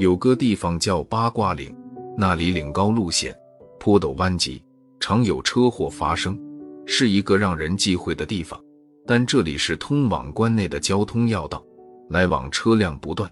[0.00, 1.76] 有个地方叫八卦岭，
[2.16, 3.36] 那里岭高路险，
[3.78, 4.62] 坡陡弯急，
[4.98, 6.38] 常有车祸发生，
[6.86, 8.58] 是一个让人忌讳的地方。
[9.06, 11.62] 但这里是通往关内的交通要道，
[12.08, 13.30] 来往车辆不断。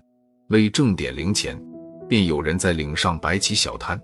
[0.48, 1.58] 为挣点零钱，
[2.06, 3.98] 便有人在岭上摆起小摊，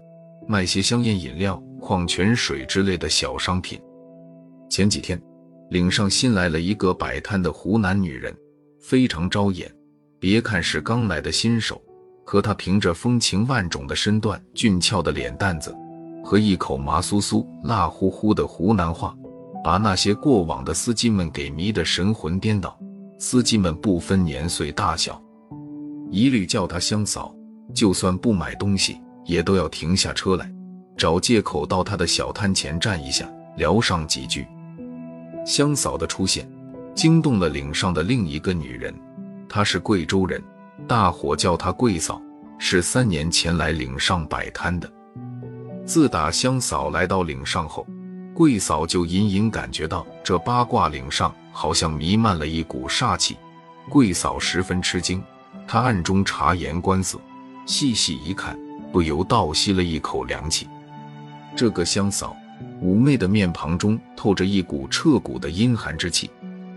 [0.49, 3.79] 卖些香烟、饮料、矿泉水之类的小商品。
[4.71, 5.21] 前几天，
[5.69, 8.35] 岭上新来了一个摆摊的湖南女人，
[8.87, 9.71] 非常招眼。
[10.21, 11.81] 别看是刚来的新手。
[12.27, 15.77] 可他凭着风情万种的身段、俊俏的脸蛋子
[16.25, 19.15] 和一口麻酥酥、辣乎乎的湖南话，
[19.63, 22.79] 把那些过往的司机们给迷得神魂颠倒。
[23.19, 25.23] 司机们不分年岁大小，
[26.11, 27.35] 一律叫他香嫂，
[27.75, 30.51] 就算不买东西，也都要停下车来，
[30.97, 34.47] 找借口到他的小摊前站一下，聊上几句。
[35.45, 36.51] 香嫂的出现，
[36.95, 38.95] 惊动了岭上的另一个女人，
[39.49, 40.43] 她是贵州人。
[40.87, 42.21] 大伙叫她贵嫂，
[42.59, 44.91] 是三年前来岭上摆摊的。
[45.85, 47.87] 自打香嫂来到岭上后，
[48.33, 53.37] 桂嫂就隐隐感觉到这八卦岭上好像弥漫了一股煞气。
[53.89, 55.23] 桂嫂十分吃惊，
[55.67, 57.21] 她暗中察言观色，
[57.67, 58.59] 细细一看，
[58.93, 60.69] 不由倒吸了一口凉气。
[61.57, 62.37] 这个香嫂
[62.83, 66.31] 妩媚的面庞中透着一股彻骨的阴寒之气，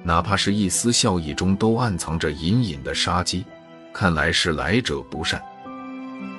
[0.08, 3.44] 哪怕是一丝笑意中都暗藏着隐隐的杀机。
[3.92, 5.42] 看来是来者不善。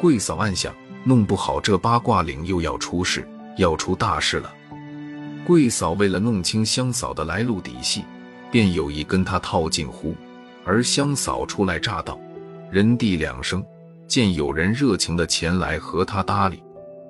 [0.01, 4.51] 贵嫂暗想，弄不好这八卦岭又要出事，要出大事了。
[5.47, 8.07] 贵嫂为了弄清香嫂的来路底细，
[8.51, 10.15] 便有意跟她套近乎。
[10.65, 12.19] 而香嫂初来乍到，
[12.71, 13.63] 人地两生，
[14.07, 16.63] 见有人热情的前来和她搭理，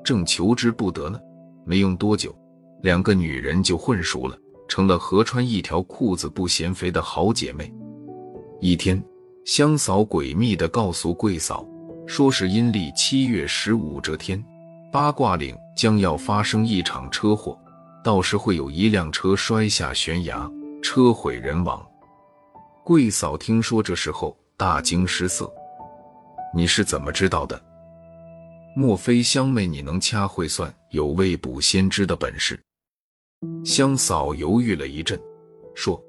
[0.03, 1.21] 正求之不得呢。
[1.65, 2.37] 没用多久，
[2.83, 4.37] 两个女人就混熟了，
[4.69, 7.73] 成了合穿一条裤子不嫌肥的好姐妹。
[8.61, 9.03] 一天。
[9.45, 11.67] 香嫂诡秘地告诉贵嫂，
[12.07, 14.45] 说是阴历七月十五这天，
[14.93, 17.59] 八卦岭将要发生一场车祸，
[18.05, 20.47] 到时会有一辆车摔下悬崖，
[20.83, 21.83] 车毁人亡。
[22.85, 25.51] 贵嫂听说这事后大惊失色
[26.55, 27.59] ：“你是怎么知道的？
[28.77, 32.63] 莫非香妹你能掐会算，有未卜先知的本事？”
[33.65, 35.21] 香嫂犹豫了一阵，
[35.75, 36.03] 说：“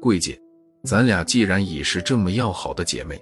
[0.00, 0.38] 贵姐。”
[0.84, 3.18] 咱俩既然已是这么要好的姐妹，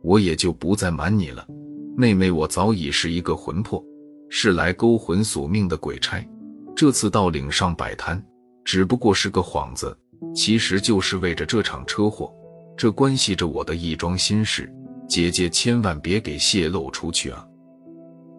[0.00, 1.46] 我也就不再瞒你了。
[1.94, 3.84] 妹妹，我早已是一个魂魄，
[4.30, 6.26] 是来勾魂索命的鬼差。
[6.74, 8.24] 这次到岭上摆摊，
[8.64, 9.94] 只不过是个幌子，
[10.34, 12.32] 其实就是为着这场车祸。
[12.78, 14.72] 这关系着我的一桩心事，
[15.06, 17.46] 姐姐千万别给泄露出去啊！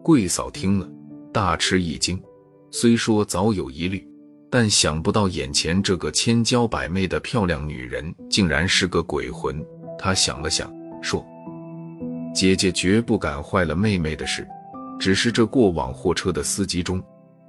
[0.03, 0.89] 贵嫂听了，
[1.31, 2.19] 大吃一惊，
[2.71, 4.03] 虽说早有疑虑。
[4.55, 9.59] 但想不到眼前这个千娇百媚的漂亮女人竟然是个鬼魂。
[9.97, 10.71] 他想了想，
[11.01, 11.25] 说
[12.35, 14.47] ：“姐姐绝不敢坏了妹妹的事，
[14.99, 17.01] 只是这过往货车的司机中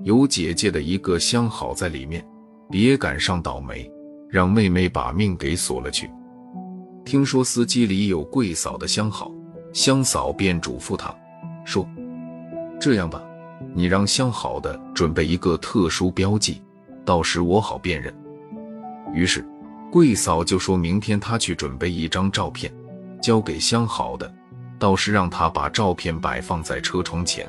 [0.03, 2.27] 有姐姐的一个相好在里面，
[2.71, 3.87] 别赶上倒霉，
[4.31, 6.11] 让妹妹把命给锁了去。”
[7.05, 9.31] 听说司机里有贵嫂的相好，
[9.75, 11.15] 香嫂便嘱咐他
[11.67, 11.87] 说
[12.81, 13.23] ：“这样吧，
[13.75, 16.63] 你让相好的准备一个特殊标记。”
[17.05, 18.13] 到时我好辨认。
[19.13, 19.47] 于是，
[19.93, 22.73] 贵嫂就说明天她去准备一张照片，
[23.23, 24.33] 交给相好的，
[24.79, 27.47] 到时让他把照片摆放在车窗前。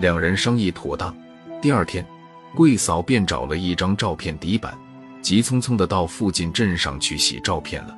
[0.00, 1.14] 两人商议妥当，
[1.60, 2.06] 第二天，
[2.54, 4.72] 贵嫂便找了一张照片底板，
[5.20, 7.96] 急匆匆的到附近镇上去洗照片了。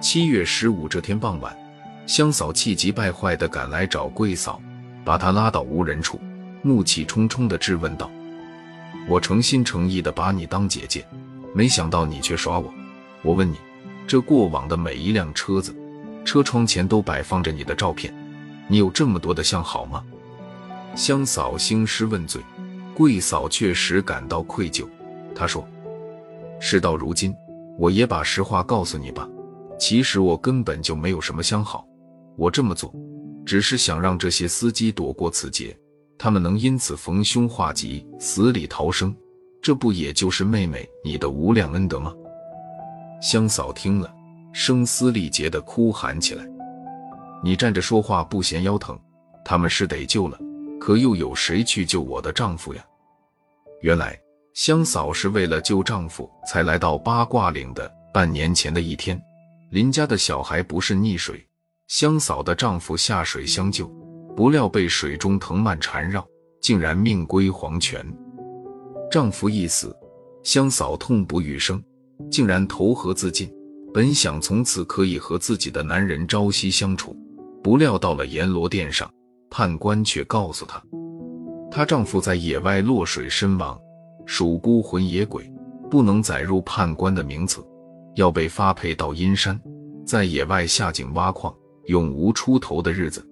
[0.00, 1.56] 七月十五这天傍晚，
[2.06, 4.60] 香嫂气急败坏的赶来找贵嫂，
[5.04, 6.20] 把她拉到无人处，
[6.62, 8.10] 怒气冲冲的质问道。
[9.06, 11.06] 我诚心诚意的把你当姐姐，
[11.52, 12.72] 没想到你却耍我。
[13.22, 13.56] 我问你，
[14.06, 15.74] 这过往的每一辆车子，
[16.24, 18.14] 车窗前都摆放着你的照片，
[18.66, 20.02] 你有这么多的相好吗？
[20.94, 22.40] 香嫂兴师问罪，
[22.94, 24.86] 贵嫂确实感到愧疚。
[25.34, 25.66] 她说
[26.58, 27.34] ：“事到如今，
[27.78, 29.28] 我也把实话告诉你吧。
[29.78, 31.86] 其实我根本就没有什么相好，
[32.36, 32.94] 我这么做，
[33.44, 35.76] 只是想让这些司机躲过此劫。”
[36.18, 39.14] 他们能因此逢凶化吉、死里逃生，
[39.60, 42.12] 这不也就是妹妹你的无量恩德吗？
[43.20, 44.14] 香嫂听了，
[44.52, 46.46] 声嘶力竭地哭喊起来
[47.42, 48.98] ：“你站着说话不嫌腰疼？
[49.44, 50.38] 他们是得救了，
[50.80, 52.84] 可又有谁去救我的丈夫呀？”
[53.82, 54.18] 原来
[54.54, 57.90] 香嫂是为了救丈夫才来到八卦岭的。
[58.12, 59.20] 半年前的一天，
[59.70, 61.44] 邻家的小孩不慎溺水，
[61.88, 63.90] 香嫂的丈夫下水相救。
[64.36, 66.26] 不料被水中藤蔓缠绕，
[66.60, 68.04] 竟然命归黄泉。
[69.10, 69.96] 丈夫一死，
[70.42, 71.82] 香嫂痛不欲生，
[72.30, 73.48] 竟然投河自尽。
[73.92, 77.16] 本想从此可以和自己的男人朝夕相处，
[77.62, 79.08] 不料到了阎罗殿上，
[79.48, 80.82] 判官却告诉她，
[81.70, 83.78] 她丈夫在野外落水身亡，
[84.26, 85.48] 属孤魂野鬼，
[85.88, 87.64] 不能载入判官的名册，
[88.16, 89.60] 要被发配到阴山，
[90.04, 91.54] 在野外下井挖矿，
[91.84, 93.24] 永无出头的日子。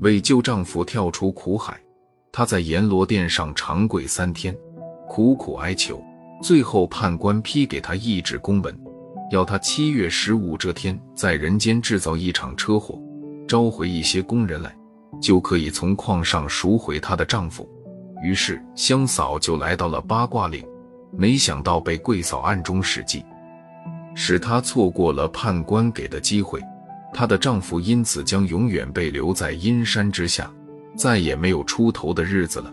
[0.00, 1.78] 为救丈夫跳出苦海，
[2.32, 4.56] 她在阎罗殿上长跪三天，
[5.08, 6.02] 苦苦哀求，
[6.42, 8.78] 最后判官批给她一纸公文。
[9.30, 12.98] 要她七月十五这天在人间制造一场车祸，
[13.46, 14.74] 召回一些工人来，
[15.20, 17.68] 就可以从矿上赎回她的丈夫。
[18.22, 20.64] 于是香嫂就来到了八卦岭，
[21.12, 23.24] 没想到被贵嫂暗中使计，
[24.14, 26.60] 使她错过了判官给的机会。
[27.18, 30.48] 她的丈夫因此将永远被留在阴山之下，
[30.96, 32.72] 再也没有出头的日子了。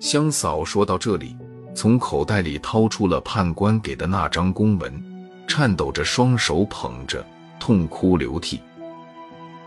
[0.00, 1.36] 香嫂说到这里，
[1.72, 4.92] 从口袋里掏出了判官给的那张公文。
[5.46, 7.24] 颤抖着双手捧着，
[7.60, 8.60] 痛哭流涕。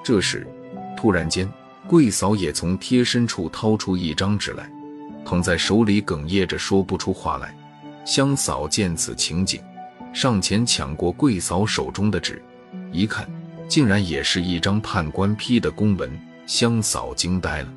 [0.04, 0.45] 这时，
[0.98, 1.50] 突然间，
[1.88, 4.69] 贵嫂也从贴身处掏出一张纸来，
[5.24, 7.56] 捧在手里，哽咽着说不出话来。
[8.04, 9.62] 香嫂见此情景，
[10.12, 12.44] 上前抢过贵嫂手中的纸，
[12.92, 13.25] 一看，
[13.68, 16.10] 竟然也是一张判官批的公文。
[16.46, 17.74] 香嫂惊呆了，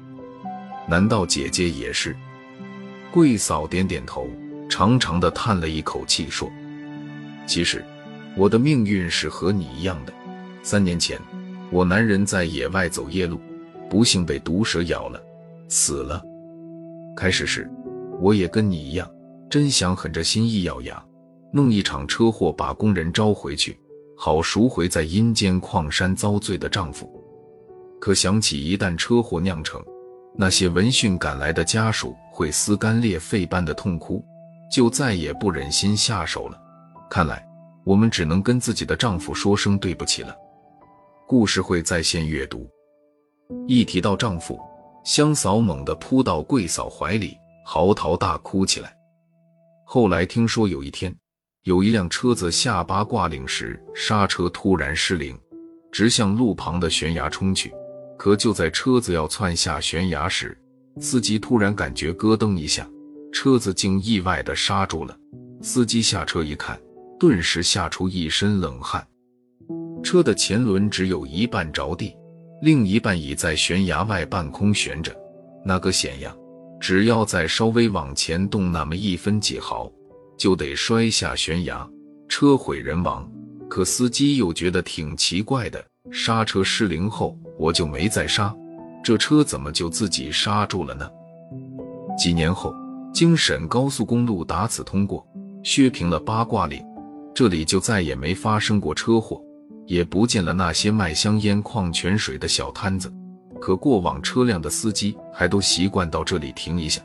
[0.87, 2.15] 难道姐姐也是？
[3.11, 4.29] 贵嫂点点头，
[4.69, 6.49] 长长的叹了一口气，说。
[7.49, 7.85] 其实，
[8.37, 10.13] 我的命运是和你一样的。
[10.63, 11.19] 三年前，
[11.69, 13.41] 我男人在野外走夜路，
[13.89, 15.21] 不幸被毒蛇咬了，
[15.69, 16.23] 死了。
[17.17, 17.69] 开始时，
[18.21, 19.11] 我也跟你一样，
[19.51, 21.03] 真想狠着心一咬牙，
[21.53, 23.77] 弄一场车祸把工人招回去，
[24.23, 27.11] 好赎回在阴间矿山遭罪的丈夫。
[27.99, 29.83] 可想起一旦车祸酿成，
[30.37, 34.23] 那些闻讯赶来的家属会撕肝裂肺般的痛哭，
[34.71, 36.63] 就再也不忍心下手了。
[37.09, 37.43] 看来
[37.83, 40.37] 我们只能跟自己的丈夫说声对不起了。
[41.27, 42.69] 故事会在线阅读。
[43.67, 44.61] 一提到丈夫，
[45.03, 48.95] 香嫂猛地扑到贵嫂怀里，嚎啕大哭起来。
[49.87, 51.11] 后来听说有一天，
[51.65, 55.39] 有一辆车子下八卦岭时，刹车突然失灵，
[55.93, 57.73] 直向路旁的悬崖冲去。
[58.17, 60.57] 可就在车子要窜下悬崖时，
[61.01, 62.89] 司机突然感觉咯噔一下，
[63.33, 65.17] 车子竟意外的刹住了。
[65.61, 66.81] 司机下车一看。
[67.19, 69.07] 顿时吓出一身冷汗，
[70.03, 72.17] 车的前轮只有一半着地，
[72.63, 75.15] 另一半已在悬崖外半空悬着。
[75.63, 76.35] 那个险呀！
[76.81, 79.93] 只要再稍微往前动那么一分几毫，
[80.41, 81.87] 就得摔下悬崖，
[82.27, 83.31] 车毁人亡。
[83.69, 88.57] 可司机又觉得挺奇怪的，刹车失灵后我就没再刹，
[89.05, 91.07] 这车怎么就自己刹住了呢？
[92.19, 92.75] 几年后，
[93.13, 95.23] 京沈高速公路打此通过，
[95.63, 96.83] 削平了八卦岭。
[97.35, 99.39] 这里就再也没发生过车祸，
[99.87, 103.13] 也不见了那些卖香烟、矿泉水的小摊子。
[103.61, 107.03] 可过往车辆的司机还都习惯到这里停一下，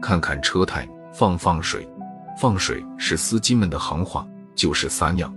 [0.00, 1.84] 看看车胎，放放水。
[2.38, 5.32] 放水是司机们的行话，就是撒尿。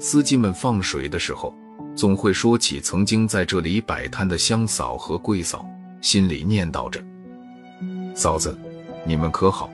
[0.00, 1.54] 司机们放水的时候，
[1.94, 5.64] 总会说起曾经在这里摆摊的香嫂和桂嫂，
[6.00, 7.00] 心里念叨着
[8.14, 8.58] ：“嫂子，
[9.06, 9.70] 你们可好？